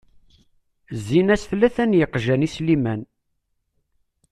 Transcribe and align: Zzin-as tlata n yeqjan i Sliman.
Zzin-as 0.99 1.43
tlata 1.49 1.85
n 1.85 1.97
yeqjan 1.99 2.45
i 2.47 2.49
Sliman. 2.55 3.01